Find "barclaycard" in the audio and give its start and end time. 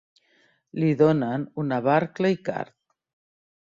1.91-2.79